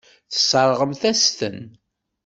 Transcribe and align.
Tesseṛɣemt-as-ten. 0.31 1.57